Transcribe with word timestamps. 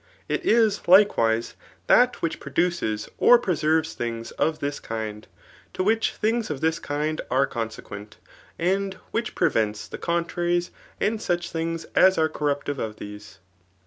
It 0.27 0.43
is, 0.43 0.81
likewise, 0.87 1.53
that 1.85 2.23
which 2.23 2.39
pn»< 2.39 2.55
duces 2.55 3.07
or 3.19 3.37
preserves 3.37 3.93
things 3.93 4.31
of 4.31 4.57
this 4.57 4.79
kind; 4.79 5.27
to 5.75 5.83
which 5.83 6.13
things 6.15 6.49
of 6.49 6.59
^tl)]s 6.59 6.81
kind 6.81 7.21
are 7.29 7.45
.consequent 7.45 8.17
y 8.57 8.65
and 8.65 8.95
which 9.11 9.35
preveiltis 9.35 9.87
the 9.87 9.99
OHAKW. 9.99 10.01
R«TOItfC* 10.01 10.01
38* 10.01 10.01
'Contraries, 10.01 10.71
and 10.99 11.21
saA 11.21 11.37
things 11.37 11.83
as 11.95 12.17
are 12.17 12.29
corruptive 12.29 12.79
of 12.79 12.95
these. 12.95 13.37